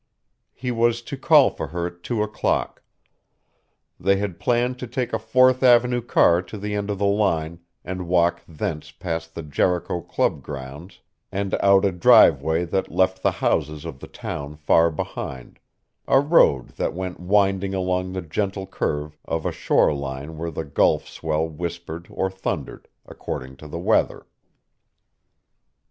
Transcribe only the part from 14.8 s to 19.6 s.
behind, a road that went winding along the gentle curve of a